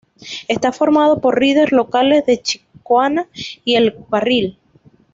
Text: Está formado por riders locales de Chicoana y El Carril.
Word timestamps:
Está 0.47 0.71
formado 0.71 1.21
por 1.21 1.37
riders 1.37 1.71
locales 1.71 2.25
de 2.25 2.41
Chicoana 2.41 3.27
y 3.63 3.75
El 3.75 3.95
Carril. 4.09 4.57